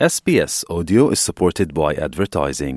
[0.00, 2.76] SBS Audio is supported by advertising.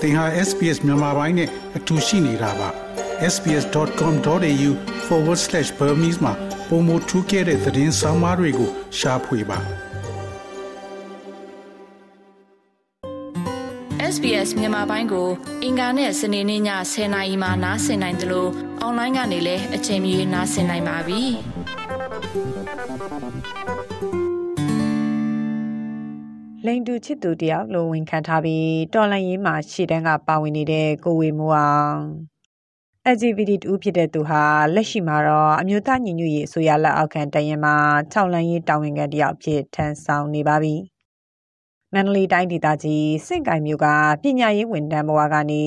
[0.00, 2.68] သင်ဟာ SPS မြန်မာပိုင်းနဲ့အတူရှိနေတာပါ
[3.32, 6.32] sbs.com.au/burmese မှာ
[6.68, 9.58] ပုံမထူးခဲ့တဲ့သတင်းစာမားတွေကိုရှားဖွေပါ
[14.14, 15.28] SBS မြန်မာပိုင်းကို
[15.64, 16.62] အင်ကာနဲ့စနေနေ့ည
[16.92, 21.22] 10:00နာရီမှနားဆင်နိုင်တယ်လို့အွန်လိုင်းကနေလည်းအချိန်မီနားဆင်နိုင်ပါပြီ။
[26.66, 31.98] လိန်တူချစ်သူတယောက်လိုဝန်ခံထားပြီးတော်လန်ရေးမှာရှေ့တန်းကပါဝင်နေတဲ့ကိုဝေမိုးအောင်
[33.12, 34.42] LGBT တူဖြစ်တဲ့သူဟာ
[34.74, 37.74] လက်ရှိမှာတော့အမျိုးသားညီညွတ်ရေးအစိုးရလက်အောက်ခံတရင်မှာ
[38.12, 40.74] ၆လန်ရေးတာဝန်ခံတယောက်ဖြစ်ထမ်းဆောင်နေပါပြီ။
[41.94, 43.86] မန္တလေးတိုင်းဒေသကြီးစင့်ကိုင်မြို့က
[44.22, 45.64] ပညာရေးဝန်ထမ်းဘဝကနေ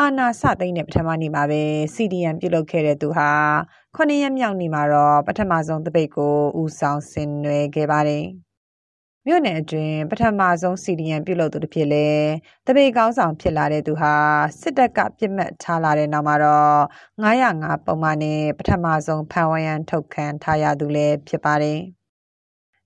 [0.00, 1.62] အာနာစသိမ့်တဲ့ပထမနေ့မှာပဲ
[1.94, 3.30] CDN ပြုလုပ်ခဲ့တဲ့သူဟာ
[3.94, 8.24] ခုနှစ်ရက်မြောက်နေ့မှာတော့ပထမဆုံးတပိတ်ကိုဦးဆောင်ဆင်နွှဲခဲ့ပါတယ်။
[9.26, 12.08] မြို့နယ်အတွင်းပထမဆုံး CDN ပြုလုပ်သူတစ်ဖြစ်လဲ
[12.66, 14.12] တပေကောင်းဆောင်ဖြစ်လာတဲ့သူဟာ
[14.60, 16.78] စစ်တပ်ကပြစ်မှတ်ထားလာတဲ့နောက်မှာတော့
[17.22, 21.78] 905ပုံမှန်နဲ့ပထမဆုံးဖန်ဝရန်ထုတ်ခံထားရသူလည်းဖြစ်ပါတယ်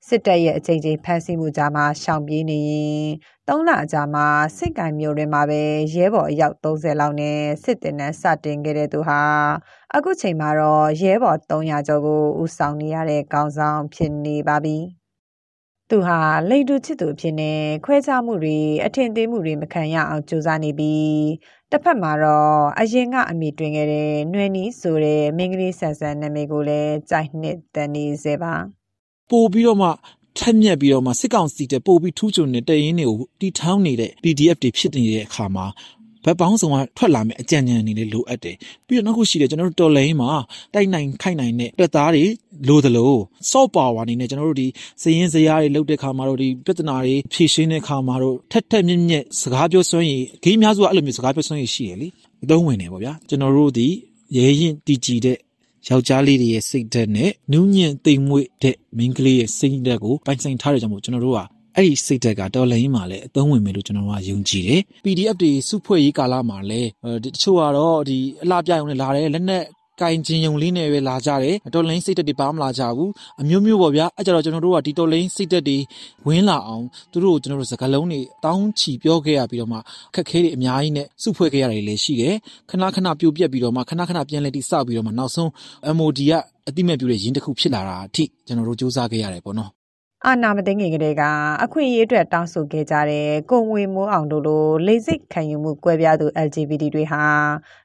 [0.09, 3.07] စစ်တပ်ရဲ့အကြိမ်ကြိမ်ဖမ်းဆီးမှုကြားမှာရှောင်ပြေးနေရင်
[3.49, 4.27] ၃လအကြာမှာ
[4.59, 5.63] စစ်ကံမျိုးတွင်မှာပဲ
[5.95, 9.21] ရဲဘော်အယောက်30လောက်နဲ့စစ်တင်နှန်းစတင်ခဲ့တဲ့သူဟာ
[9.95, 14.79] အခုချိန်မှာတော့ရဲဘော်300ကျော်ကိုဦးဆောင်နေရတဲ့ကောင်းဆောင်ဖြစ်နေပါပြီ။
[15.91, 21.21] သူဟာလိန်တူချစ်သူအဖြစ်နဲ့ခွဲခြားမှုတွေအထင်သေးမှုတွေမခံရအောင်ကြိုးစားနေပြီး
[21.71, 28.80] တစ်ဖက်မှာတော့အရင်ကအမိတွင်ခဲ့တဲ့နွယ်နီးဆိုတဲ့မင်းကလေးဆန်ဆန်နာမည်ကိုလည်းကြိုက်နှစ်တန်နေစေပါ
[29.31, 29.89] ပို့ပြီးတော့မှ
[30.39, 35.67] ထက်မြက်ပြီးတော့မှစစ်ကောင်စီတဲ့ပို့ပြီးထူးချွန်တဲ့တရင်တွေကိုတီထောင်းနေတဲ့ PDF တွေဖြစ်နေတဲ့အခါမှာ
[36.25, 38.57] ဘက်ပေါင်းစုံကထွက်လာမယ့်အကြံဉာဏ်တွေလည်းလိုအပ်တယ်
[38.87, 40.31] ပြီးတော့နောက်ခုရှိတယ်ကျွန်တော်တို့တော်လိုင်းမှာ
[40.75, 42.25] တိုက်နိုင်ခိုက်နိုင်တဲ့တက်သားတွေ
[42.69, 43.13] လိုသလို
[43.51, 44.67] soft power အနေနဲ့ကျွန်တော်တို့ဒီ
[45.03, 52.09] စည်ရင်စရာတွေလုတ်တဲ့ခါမှာတော့ဒီပြဿနာတွေဖြေရှင်းတဲ့ခါမှာတော့ထက်ထက်မြက်မြက်စကားပြောစွမ်းရည်ဂိမ်းများစုကအဲ့လိုမျိုးစကားပြောစွမ်းရည်ရှိရလေ
[52.45, 53.89] အသုံးဝင်တယ်ပေါ့ဗျာကျွန်တော်တို့ဒီ
[54.37, 55.37] ရဲရင်တည်ကြည်တဲ့
[55.89, 61.41] ယောက်ျားလေးတွေရဲ့စိတ်ဓာတ်နဲ့နူးညံ့သိမ်မွေ့တဲ့မိန်းကလေးရဲ့စိတ်ဓာတ်ကိုပိုင်ဆိုင်ထားတဲ့ကြောင့်မို့ကျွန်တော်တို့က
[61.77, 66.89] အဲ့ဒီစိတ်ဓာတ်ကတော်လိုင်းမှာလည်းအသုံးဝင်မယ်လို့ကျွန်တော်ကယုံကြည်တယ် PDF တွေစုဖွဲ့ရေးကာလမှာလည်း
[67.25, 69.65] တချို့ကတော့ဒီအလှပြရုံနဲ့လာတယ်လက်နက်
[70.01, 75.79] ကင်ကျင်ယုံလေးနဲ့ပဲလာကြတယ်တော်လိုင်းစိတ်သက်တွေပါမလာကြဘူးအမျိုးမျိုးပေါ့ဗျာအဲ့ကြတော့ကျွန်တော်တို့ကဒီတော်လိုင်းစိတ်သက်တွေ
[76.27, 79.79] ဝင်းလာအောင်သူတို့ကိုကျွန်တော်တို့စကားလုံးတွေတောင်းချီပြောခဲ့ရပြီးတော့မှ
[80.15, 82.35] ခက်ခဲတွေအများကြီးနဲ့စုဖွဲ့ခဲ့ရတယ်လည်းရှိတယ်
[82.71, 85.49] ခဏခဏပြိုပြက်ပြီးတော့မှခဏခဏပြန်လဲတိစပြီးတော့မှနောက်ဆုံး
[85.97, 86.33] MOD က
[86.69, 89.80] အတိမဲ့ပြူတဲ့ရင်းတစ်ခုဖြစ်လာတာအထိကျွန်တော်တို့စူးစမ်းခဲ့ရတယ်ပေါ့နော်
[90.27, 91.23] အာနာမသိငင်ကလေးက
[91.63, 97.25] အခွင့်အရေးအတွက်တောင်းဆိုခဲ့ကြတဲ့ကိုငွေမိုးအောင်တို့လိုလေစိတ်ခံယူမှုကွဲပြားသူ LGBT တွေဟာ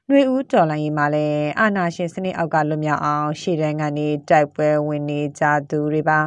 [0.08, 6.20] ຫນွေဦးတော်လိုင်းရေးမှာလည်းအာနာရှင်စနစ်အောက်ကလွတ်မြောက်အောင် ရှေ့တန်းကနေတိုက်ပွဲဝင်နေကြသူတွေပါ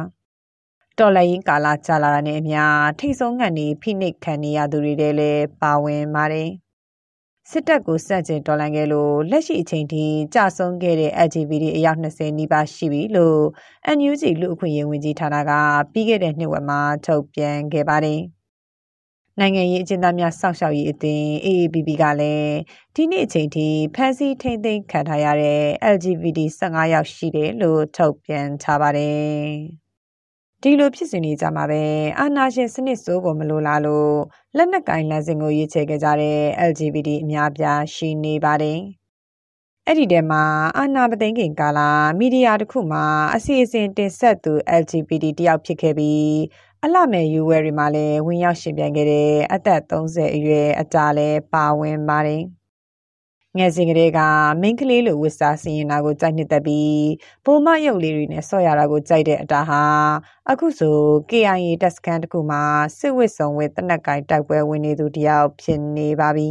[0.98, 2.62] တော်လိုင်းကာလာကြာလာတာနဲ့အမျှ
[2.98, 6.50] ထိတ်ဆုံးငံနေဖိနှိပ်ခံနေရသူတွေလည်းပါဝင်ပါတယ်။
[7.52, 13.40] စစ်တပ်ကိုစန့်ကျင်တော်လှန်ခဲ့လို့လက်ရှိအချိန်ထိကြာဆုံးခဲ့တဲ့ LGBT အယောက်20နီးပါးရှိပြီလို့
[13.96, 15.52] NUG လူအခွင့်အရေးဝန်ကြီးဌာနက
[15.92, 18.20] ပြီးခဲ့တဲ့နှစ်ဝက်မှာထုတ်ပြန်ခဲ့ပါတယ်။
[19.40, 22.54] နိုင်ငံရေးအကျဉ်းသားများစောင့်ရှောက်ရေးအသင်း AAPP ကလည်း
[22.94, 25.60] ဒီနေ့အချိန်ထိဖမ်းဆီးထိန်းသိမ်းခံထားရတဲ့
[25.94, 29.50] LGBT 15ယောက်ရှိတယ်လို့ထုတ်ပြန်ထားပါတယ်။
[30.64, 31.82] ဒီလိုဖြစ်စဉ်တွေကြမှာပဲ
[32.18, 34.16] အာနာရှင်စနစ်စိုးကိုမလိုလားလို့
[34.56, 36.40] လက်နက်ကင်လမ်းစဉ်ကိုရွေးချယ်ခဲ့ကြတဲ့
[36.70, 38.80] LGBT အများပြားရှိနေပါတယ်။
[39.86, 40.42] အဲ့ဒီထဲမှာ
[40.76, 41.80] အာနာပသိန်းခင်ကာလ
[42.18, 43.04] မီဒီယာတစ်ခုမှာ
[43.34, 46.30] အစီအစဉ်တင်ဆက်သူ LGBT တယောက်ဖြစ်ခဲ့ပြီး
[46.84, 52.42] အလှမဲ့ယူဝဲတွေမှာလည်းဝင်ရောက်ရှင်ပြန်ခဲ့တဲ့အသက်30အရွယ်အတားလည်းပါဝင်ပါတယ်။
[53.58, 54.18] ငယ်စဉ်ကလေးက
[54.62, 56.92] မင်းကလေးလိုဝစ်စားစီရင်တာကိုကြိုက်နှစ်သက်ပြီး
[57.44, 59.82] ပုံမရုပ်လေးတွေနဲ့ဆော့ရတာကိုကြိုက်တဲ့အတာဟာ
[60.50, 60.96] အခုဆို
[61.30, 62.62] KIA တက်စကန်တစ်ခုမှာ
[62.98, 66.48] စစ်ဝစ်စုံဝစ်တနက်ကင်တိုက်ပွဲဝင်နေသူတယောက်ဖြစ်နေပါပြီ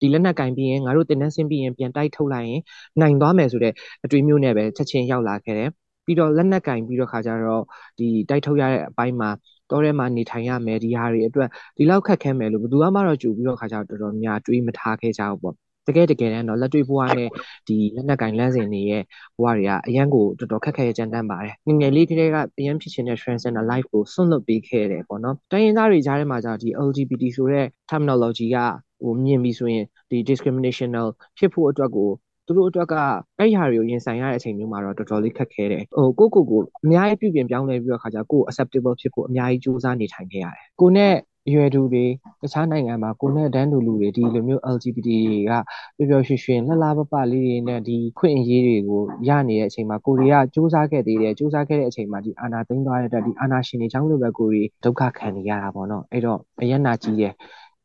[0.00, 2.60] ဒီလက်နက်ကင်ပြီးရင်ငါတို့တင်နှန်းဆင်းပြီးရင်ပြန်တိုက်ထုတ်လိုက်ရင်
[3.00, 3.72] နိုင်သွားမယ်ဆိုတဲ့
[4.04, 5.70] အတွေ့အမျိုးနဲ့ပဲချက်ချင်းရောက်လာခဲ့တယ်
[6.04, 7.62] ပြီးတော့လက်နက်ကင်ပြီးတော့ခါကြတော့
[7.98, 9.30] ဒီတိုက်ထုတ်ရတဲ့အပိုင်းမှာ
[9.70, 17.28] တောထဲမှာနေထိုင်ရမယ်ဒီဟာတွေအတွက်ဒီလောက်ခက်ခဲမယ်လို့ဘယ်သူမှတော့ကြိုပြီးတော့ခါကြတော့တော်တော်များတွေးမထားခဲ့ကြဘူးပေါ့ တကယ်တကယ်တမ်းတော့လက်တွေ့ဘဝနဲ့
[17.68, 19.02] ဒီလက်နက်ကင်လမ်းစဉ်တွေရဲ့
[19.38, 28.56] ဘဝတွေကအရန်ကိုတော်တော်ခက်ခဲကြမ်းတမ်းပါတယ်ငငယ်လေးကလေးကအရန်ဖြစ်ချင်တဲ့ transgender life ကိုဆွန့်လွတ်ပေးခဲ့တယ်ပေါ့နော်တိုင်းရင်းသားတွေကြားထဲမှာじゃဒီ LGBT ဆိုတဲ့ terminology က
[29.02, 32.10] ဟိုမြင်ပြီးဆိုရင်ဒီ discriminational ဖြစ်ဖို့အတွက်ကို
[32.46, 32.94] သူတို့အတွက်က
[33.38, 41.14] အဲ့ဟာတွေကိုရင်ဆိုင်ရတဲ့အချိန်မျိုးမှာတော့တော်တော်လေးခက်ခဲတယ်ဟိုကိုကိုကိုအများကြီးပြုပြင်ပြောင်းလဲပြီးတော့ခါကြကို acceptable ဖြစ်ဖို့အများကြီးစူးစမ်းနေထိုင်ခဲ့ရတယ်ကိုနဲ့
[41.46, 42.04] အရွယ်သူတွေ
[42.42, 45.52] တခြားနိုင်ငံမှာကိုနဲ့တန်းတူလူတွေဒီလိုမျိုး LGBT တွေက
[45.96, 57.32] ပျော်ပျော်ရွှင်ရွှင်လှလှပပလေးတွေနဲ့ဒီခွင့်အရေးတွေကိုရနေတဲ့အချိန်မှာကိုရီးယားစူးစမ်းခဲ့သေးတယ်စူးစမ်းခဲ့တဲ့အချိန်မှာဒီအာနာသိမ်းသွားတဲ့အတွက်ဒီအာနာရှင်တွေချောင်းလိုပဲကိုရီဒုက္ခခံနေရတာပေါ့နော်အဲ့တော့အယက်နာကြီးတယ်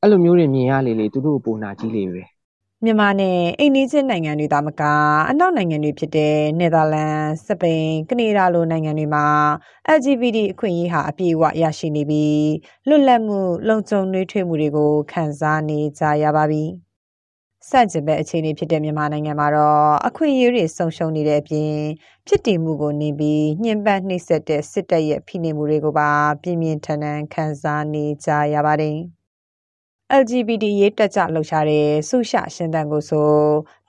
[0.01, 2.23] အဲ့လိုမျိုးတွေမြင်ရလေလေသူတို့ကိုပုံနာကြီးလေပဲ
[2.85, 4.81] မြန်မာနဲ့အိန္ဒိယနိုင်ငံတွေသာမက
[5.29, 9.25] အနောက်နိုင်ငံတွေဖြစ်တဲ့နယ်သာလန်၊စပိန်၊ကနေဒါလိုနိုင်ငံတွေမှာ
[9.97, 12.49] LGBT အခွင့်အရေးဟာအပြည့်အဝရရှိနေပြီး
[12.87, 16.63] လွတ်လပ်မှုလုံခြုံနှွေးထွေးမှုတွေကိုခံစားနေကြရပါပြီ။
[17.69, 21.73] စန့်ကျင်ဘက်အခြေအနေဖြစ်တဲ့မြန်မာနိုင်ငံမှာတော့အခွင့်အရေးတွေဆုံးရှုံးနေတဲ့အပြင်
[22.27, 26.09] ဖြစ်တည်မှုကိုနေပြီးညှဉ်းပန်းနှိပ်စက်တဲ့စစ်တပ်ရဲ့ဖိနှိပ်မှုတွေကိုပါ
[26.41, 28.97] ပြင်းပြင်းထန်ထန်ခံစားနေကြရပါတယ်။
[30.19, 33.31] LGBT ရေးတက်ကြလှုပ်ရှားတဲ့ဆုရှရှင်တန်ကိုဆို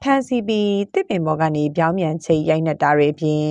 [0.02, 3.46] ဖန်စီပြီးတစ်ပင်ပေါ်ကနေပြောင်းပြန်ချိတ်ရိုက်နှက်တာတွေအပြင်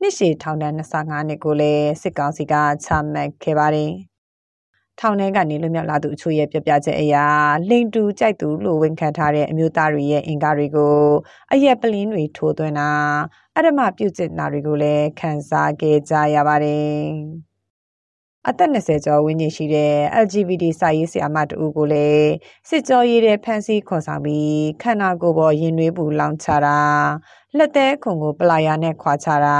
[0.00, 2.54] နှစ်ရှည်ထောင်ဒဏ်25နှစ်ကိုလည်းစစ်ကောင်စီက
[2.84, 3.92] ချမှတ်ခဲ့ပါတယ်။
[5.00, 7.26] ထောင်ထဲကနေလွတ်မြောက်လာသူအချို့ရဲ့ပြပြချက်အရာ
[7.70, 10.96] လိန်တူကြိုက်သူလို့ဝန်ခံထားတဲ့အမျိုးသားတွေရဲ့အင်ကားတွေကို
[11.52, 12.90] အရက်ပလင်းတွေထိုးသွင်းတာ
[13.56, 17.02] အရမပြုတ်ကျင်တာတွေကိုလည်းခံစားခဲ့ကြရပါတယ်။
[18.48, 19.92] အသက်20ကျော်ဝန်းကျင်ရှိတဲ့
[20.24, 22.30] LGBT စာရေးဆရာမတူကိုလည်း
[22.68, 26.78] စစ်ကြောရေးတဲ့ဖန်စီခေါ်ဆောင်ပြီးခန္ဓာကိုယ်ပေါ်ရင်နွေးပူလောင်ချတာ
[27.56, 29.58] လက်သေးခုံကိုပလာယာနဲ့ခွာချတာ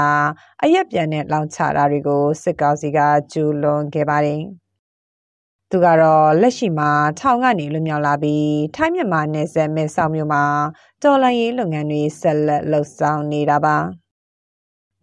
[0.63, 2.99] အရက်ပြန်နဲ့လောင်ချတာတွေကိုစစ်ကောင်စီက
[3.31, 4.41] ကျူးလွန်ခဲ့ပါတယ်။
[5.69, 10.43] သူကတော့လက်ရှိမှာထောင်ကနေလွတ်မြောက်လာပြီးထိုင်းမြန်မာနယ်စပ်မဲဆောက်မြို့မှာ
[11.03, 13.77] တော်လှန်ရေးလုပ်ငန်းတွေဆက်လက်လှုပ်ဆောင်နေတာပါ။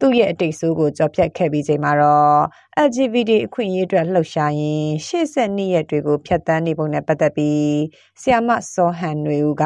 [0.00, 2.38] သူ့ရဲ့အတိတ်ဆိုးကိုကြော်ဖြတ်ခဲ့ပြီးချိန်မှာတော့
[2.86, 7.74] LGBT အခွင့်အရေးအတွက်လှုပ်ရှားရင်းရှေ့ဆက်နှစ်ရက်တွေကိုဖျက်ဆီးနေပုံနဲ့ပတ်သက်ပြီး
[8.20, 9.64] ဆီယာမစောဟန်တွေဦးက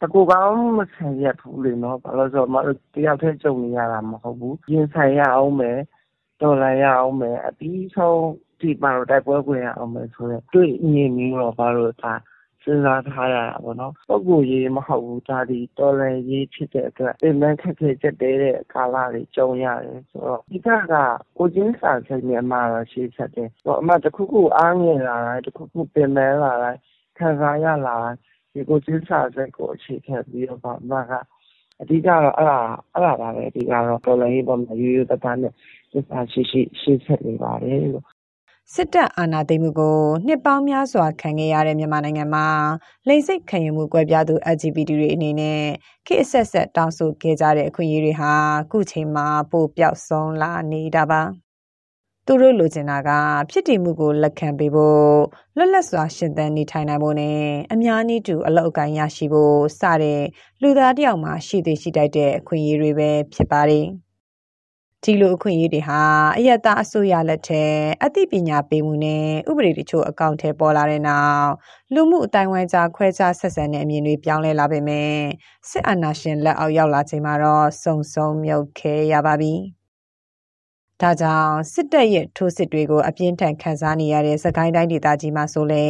[0.00, 5.78] တကူကောင်းမဆန်ရဘူးလေနော်ဘာလို့ဆိုတော့မတို့တယောက်တည်းကြုံနေရတာမဟုတ်ဘူးရင်ဆိုင်ရအောင်မယ်
[6.40, 8.20] တော်လာရအောင်မယ်အပြီးဆုံး
[8.60, 12.12] ဒီမှာတော့တိုက်ပွဲခွင့်ရအောင်မယ်ဆိုတော့တွေ့မြင်ပြီးတော့ဘာလို့ဒါ
[12.62, 20.94] စဉ်းစားထားရတာပေါ့နော်ပုဂ္ဂိုလ်ရေးမဟုတ်ဘူးဒါဒီတော်လည်ရေးဖြစ်တဲ့အတွက်ပြင်ပန်းခက်ခဲချက်တဲတဲ့ကာလတွေကြုံရတယ်ဆိုတော့ဒီကက
[21.38, 26.80] ကိုချင်းစာစိတ်နဲ့အမှတော့ရှေ့ဆက်တယ်ဟိုအမှတခုခုအားငယ်လာတိုင်းတခုခုပြင်ပန်းလာတိုင်း
[27.18, 28.18] ခံစားရလာတိုင်း
[28.52, 31.12] ဒီကိုချင်းစာစိတ်ကိုအခြေခံပြီးတော့အမှက
[31.80, 32.60] အဓိကတော့အဲ့ဒါ
[32.94, 35.52] အဲ့ဒါပါပဲအဓိကတော့တော်လည်ရေးပေါ်မှာရိုးရိုးသားသားနဲ့
[35.92, 38.04] စစာရှိရှိရှေ့ဆက်နေပါတယ်လို့
[38.76, 42.46] စစ်တပ်အာဏာသိမ်းမှုကိုနှစ်ပေါင်းများစွာခံခဲ့ရတဲ့မြန်မာနိုင်ငံမှာ
[43.08, 45.62] လိင်စိတ်ခံယူမှုကွဲပြားသူ LGBT တွေအနေနဲ့
[46.06, 48.32] ခေတ်အဆက်ဆက်တောင်းဆိုခဲ့ကြတဲ့အခွင့်အရေးတွေဟာ
[48.70, 51.22] ခုချိန်မှာပိုပျောက်ဆုံးလာနေတာပါ
[52.26, 53.10] သူတို့လိုချင်တာက
[53.50, 55.12] ဖြစ်တည်မှုကိုလက်ခံပေးဖို့
[55.56, 57.40] လွတ်လပ်စွာရှင်သန်နေထိုင်နိုင်ဖို့နဲ့
[57.72, 60.22] အများနည်းတူအလောက်အကိုင်းရရှိဖို့စတဲ့
[60.62, 63.86] လူသားတယောက်မှာရှိသေးရှိတိုက်တဲ့အခွင့်အရေးတွေပဲဖြစ်ပါတယ်။
[65.04, 66.00] ဒီလိုအခွင့်အရေးတွေဟာ
[66.38, 71.50] အယက်သားအစိုးရလက်ထက်အသိပညာပေးမှုနဲ့ဥပဒေတချို့အကောင့်ထဲပေါ်လာတဲ့နောက်
[71.94, 75.12] လူမှုအတိုင်းဝိုင်းကြားခွဲခြားဆက်ဆံတဲ့အမြင်တွေပြောင်းလဲလာပေမဲ့
[75.68, 79.54] စစ်အာဏာရှင်လက်အောက်ရောက်လာချိန်မှာတော့စုံစုံမြုပ်ခဲရပါပြီ။
[81.00, 85.86] ဒါကြောင့်စစ်တပ်ရဲ့ထိုးစစ်တွေကိုအပြင်းထန်ခံစားနေရတဲ့စကိုင်းတိုင်းဒေသကြီးမှာဆိုလဲ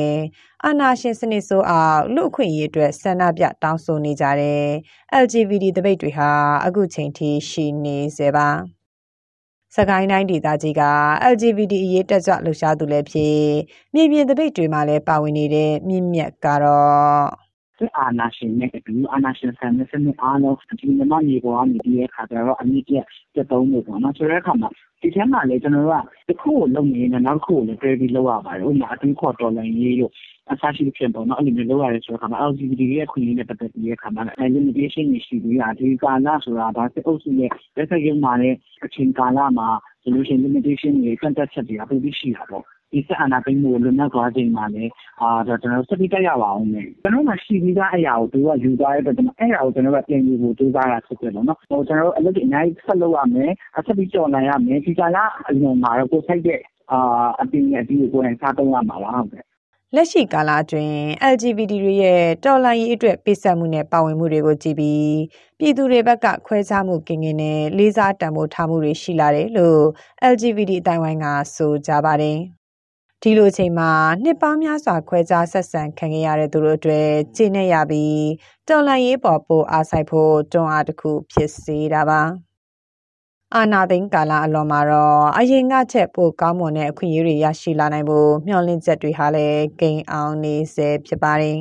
[0.65, 4.65] အာဏာရှင်စနစ်ဆိုးအောင် လူအခွင့်အရေးအတွက်ဆန္ဒပြတောင်းဆိုနေကြတဲ့
[5.23, 6.31] LGBT တပိတ်တွေဟာ
[6.67, 8.49] အခုချိန်ထိရှိနေစေပါ။
[9.77, 10.83] စကိုင်းတိုင်းဒေသကြီးက
[11.33, 13.39] LGBT အရေးတက်ကြွလှုပ်ရှားသူလည်းဖြစ်
[13.95, 24.71] မြေပြင်တပိတ်တွေမှာလည်း ပါဝင်နေတဲ့ မြင့်မြတ်ကတော့ စစ်အာဏာရှင်နဲ့အတူအာဏာရှင်ဆန်တဲ့စနစ်အားလုံးဒီမြန်မာမြေပေါ်ကနေဒီရဲ့ခါကျတော့အမြင့်ကျက်တက်သုံးလို့ပေါ့နော်ဆိုတဲ့အခါမှာ
[25.03, 30.13] ဒီထဲမှာလေကျွန်တော်တို့ကတစ်ခုကိုလုပ်နေရင်နောက်တစ်ခုကိုလည်းတွဲပြီးလုပ်ရပါတယ်ဥပမာအတူခေါ်တော်လည်းရေးလို့
[30.51, 39.69] အစားရှိဖြစ်ပေါ့နော်အဲ့လိုမျိုးလုပ်ရတယ်ဆိုတော့ခါမှာ LGBT ရဲ့ခွင့်ရတဲ့ပတ်သက်ပြီးတဲ့ခါမှာလည်း limitation ရှိပြီးတာဒီကာလဆိုတာဒါစစ်အုပ်စုရဲ့လက်ဆက်ရုံမှာလည်းအချိန်ကာလမှာ
[40.05, 56.61] solution limitation တွေကန့်သက်ချက်တွေကပိုပြီးရှိတာပေါ့ ဒီစစ်အာဏာသိမ်းမှုကိုလွတ်မြောက်သွားချိန်မှာလည်းအာကျွန်တော်တို့ဆက်ပြီးတက်ရပါအောင်မယ်ကျွန်တော်တို့ရှိပြီးသားအရာကိုသူကယူသွားတဲ့အတွက်ကျွန်တော်အဲ့အရာကိုကျွန်တော်ကပြင်ယူဖို့ကြိုးစားတာဖြစ်တယ်ပေါ့နော်ဟိုကျွန်တော်တို့အလုပ်တွေအများကြီးဆက်လုပ်ရမယ်အဆက်ပြီးကြော်နိုင်ရမယ်ဒီကလာအလွန်မှာတော့ကိုယ်ဆိုင်တဲ့
[56.93, 59.45] အာအပင်အဒီကိုကိုယ်တိုင်စားသုံးရမှာပါဟုတ်ကဲ့
[59.97, 60.97] လက်ရှိကာလအတွင်း
[61.33, 65.17] LGBT တွေရဲ့တော်လှန်ရေးအတွက်ပေးဆက်မှုနဲ့ပါဝင်မှုတွေကိုကြည့်ပြီး
[65.59, 69.83] ပြည်သူတွေဘက်ကခွဲခြားမှုကင်းကင်းနဲ့လေးစားတန်ဖိုးထားမှုတွေရှိလာတယ်လို့
[70.33, 72.39] LGBT အတိုင်းဝိုင်းကဆိုကြပါတယ်။
[73.25, 73.91] ဒီလိုအချိန်မှာ
[74.25, 78.23] နှစ်ပေါင်းများစွာခွဲခြားဆက်ဆံခံခဲ့ရတဲ့သူတို့အတွက်ခြေနဲ့ရပြီး
[78.69, 82.23] တော်လှန်ရေးပေါ်ပိုအားဆိုင်ဖို့တွန်းအားတစ်ခုဖြစ်စေတာပါ။
[83.55, 91.59] အာနာသိန်းကာလအလွန်မှာတော့အရင်ကချက်ပိုကောင်းမွန်တဲ့အခွင့်အရေးတွေရရှိလာနိုင်ဖို့မျှော်လင့်ချက်တွေဟာလည်းကိန်းအောင်နေစေဖြစ်ပါတယ်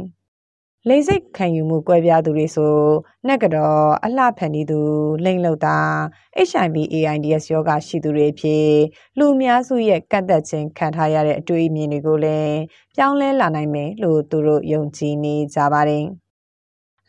[0.90, 2.74] လိမ့်စိတ်ခံယူမှုကွဲပြားသူတွေဆို
[3.28, 4.80] နှက်ကတော့အလှဖန်တီးသူ
[5.26, 5.78] လိမ့်လောက်တာ
[6.50, 8.70] HIV AIDS ယောဂရှိသူတွေဖြစ်
[9.18, 12.58] လူအများစုရဲ့ကန့်သက်ခြင်းခံထားရတဲ့အတွေ့အမြင်တွေကိုလည်း
[12.96, 16.06] ပြောင်းလဲလာနိုင်မယ်လို့သူတို့ယုံကြည်နေကြပါတယ်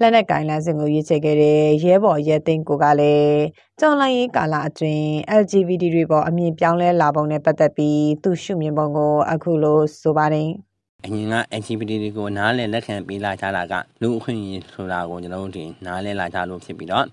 [0.01, 3.41] လက်နက်ကင်လန်းစင်ကိုရွေးချယ်ခဲ့တဲ့ရဲဘော်ရဲသိန်းကိုကလည်း
[3.81, 5.07] ကြော်လိုင်းရေးကာလအတွင်း
[5.41, 10.72] LGBT တွေပေါ်အမြင်ပြောင်းလဲလာပုံနဲ့ပတ်သက်ပြီးသူရှုမြင်ပုံကိုအခုလိုဆိုပါတယ်
[11.05, 17.05] အရင်က LGBT တွေကိုနားလည်လက်ခံပေးလာကြတာကလူအခွင့်အရေးဆိုတာကိုကျွန်တော်တို့ဒီနားလည်လာကြလို့ဖြစ်ပြီးတော့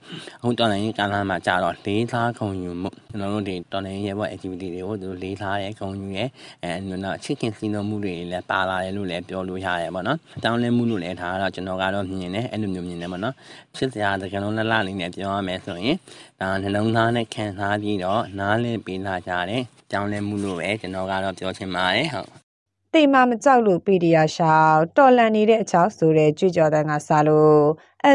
[0.41, 6.25] အခုတော်လိုင်းကာလမှာကြာတော့လေးစားခုံယူမှုကျွန်တော်တို့ဒီတော်လိုင်းရဲ့ဘော LGBT တွေကိုသူလေးစားရဲခုံယူရဲ
[6.63, 6.71] အဲ
[7.03, 13.35] နော်ချစ်ခင်စီနိုမှုတွေလည်းပါလာတယ်လို့လည်းပြောလို့ရတယ်ပေါ့နော်တောင်းလဲမှုလို့လည်းဒါကတော့ကျွန်တော်ကတော့မြင်တယ်အဲ့လိုမျိုးမြင်တယ်ပေါ့နော်
[13.75, 15.97] ချစ်စရာတကယ်လို့လှလှလေးနဲ့ပြောရမယ်ဆိုရင်
[16.41, 22.48] ဒါနှလုံးသားနဲ့ခံစားပြီးတော့နားလည်ပေးလာကြတယ်တောင်းလဲမှုလို့ပဲကျွန်တော်ကတော့ပြောချင်ပါတယ်ဟုတ်
[22.95, 27.59] တေမာမကြောက်လို့ပေဒီယာရှောက်တော်လန်နေတဲ့အကြောင်းဆိုတဲ့ကြွကြော်တန်းကစားလို့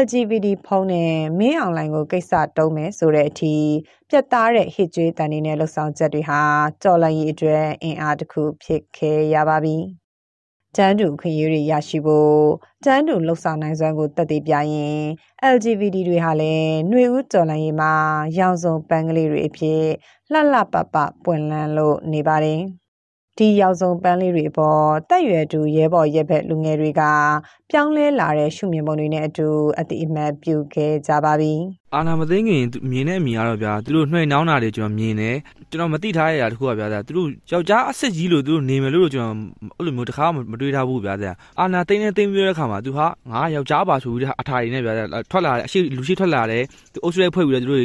[0.01, 3.55] LGBT ဖုန်းနဲ့မင်းအွန်လိုင်းကိုကိစ္စတုံးမယ်ဆိုတဲ့အထိ
[4.09, 6.41] ပြတ်သားတဲ့ဟစ်ကြွေးတန်နေတဲ့လှုပ်ဆောင်ချက်တွေဟာ
[6.83, 9.77] ကြော်လန်ရေးအတွက်အင်အားတစ်ခုဖြစ်ခဲ့ရပါပြီ။
[10.75, 12.37] တန်းတူခွင့်ရေးတွေရရှိဖို့
[12.85, 15.01] တန်းတူလှုပ်ဆောင်နိုင်စွမ်းကိုတက်တည်ပြရင်
[15.53, 17.93] LGBT တွေဟာလည်းຫນွေဦးကြော်လန်ရေးမှာ
[18.39, 19.81] ရောင်စုံပန်းကလေးတွေအဖြစ်
[20.31, 22.61] လှလှပပပွင့်လန်းလို့နေပါတယ်။
[23.39, 27.01] ဒီရောက်ဆုံးပန်းလေးတွေအပေါ်တက်ရွယ်သူရဲဘော်ရဲဘက်လူငယ်တွေက
[27.69, 29.47] ပြောင်းလဲလာတဲ့ရှုမြင်ပုံတွေနဲ့အတူ
[29.79, 31.53] အတိအမှတ်ပြုခဲ့ကြပါပြီ
[31.93, 35.35] အာနာမသိငင်မြင်တဲ့အမြင်ကတော့ဗျာသူတို့နှွှဲနှောင်းတာတွေကျွန်တော်မြင်တယ်
[35.69, 39.37] ကျွန်တော်မသိထားရတာတခုကဗျာသူတို့ယောက်ျားအစ်စ်ကြီးလို့သူတို့နေမယ်လို့ကျွန်တော်
[39.77, 41.13] အဲ့လိုမျိုးတခါမှမတွေးထားဘူးဗျာ
[41.59, 44.93] အာနာသိနေသိပြီးတဲ့အခါမှာသူဟာငါယောက်ျားပါဆိုပြီးအထာရီနဲ့ဗျာ
[45.31, 46.63] ထွက်လာတယ်အရှိလူရှိထွက်လာတယ်
[46.93, 47.79] သူအုပ်စုလိုက်ဖွဲ့ပြီးတော့သူတို့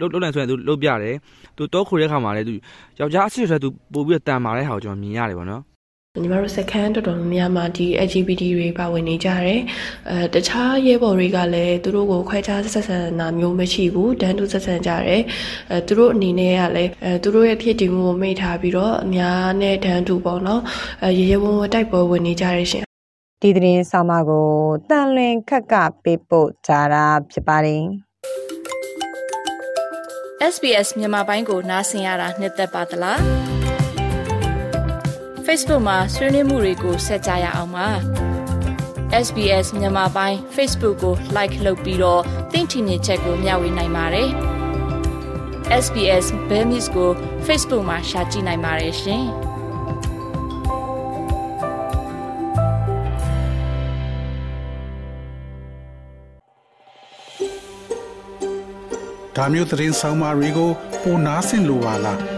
[0.00, 1.14] လှုပ်လှုပ်နိုင်ဆိုရင်သူလှုပ်ပြတယ်
[1.56, 2.54] သူတောခိုတဲ့အခါမှာလည်းသူ
[3.00, 5.62] ယောက်ျားအစ်စ်ဆိုသူပို့ပြီးတန်မာတဲ့ဟာကိုကျွန်တော်မြင်ရတယ်ပေါ့နော်
[6.22, 9.60] ညီမတို့စကန်တော်တော်များများမှာဒီ LGBT တွေပါဝင်နေကြတယ်
[10.10, 15.22] အဲတခြားရဲဘော်တွေကလည်းသူတို့ကိုခွဲခြားဆက်ဆံတာမျိုးမရှိဘူးတန်းတူဆက်ဆံကြတယ်
[15.70, 20.62] အဲသူတို့အနေနဲ့ကလည်းအဲသူတို့ရဲ့ဖြစ်တည်မှုကိုမိထားပြီးတော့အများနဲ့တန်းတူပေါ့နော်
[21.04, 22.84] အဲရေရေဝံဝံတိုက်ပွဲဝင်နေကြရရှင်
[23.42, 24.48] ဒီသတင်းဆောင်မကို
[24.90, 27.82] တန်လွင်ခက်ကပေးပို့ကြတာဖြစ်ပါတယ်
[30.54, 33.37] SBS မြန်မာပိုင်းကိုနားဆင်ရတာနှစ်သက်ပါတလား
[35.50, 37.88] Facebook မှာဆွေးနွေးမှုတွေကိုဆက်ကြရအောင်ပါ
[39.26, 44.28] SBS မြန်မာပိုင်း Facebook ကို like လုပ်ပြီးတော့သင်ချင်တဲ့ချက်ကိုမျှဝေနိုင်ပါတယ်
[45.84, 47.10] SBS Bemis ကို
[47.46, 49.24] Facebook မှာ share ကြည့်နိုင်ပါတယ်ရှင်
[59.36, 60.70] ဒါမျိုးသတင်းဆောင်မတွေကို
[61.02, 62.37] ပိုနားဆင်လိုပါလား